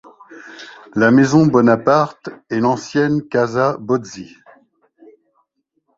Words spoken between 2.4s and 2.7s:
est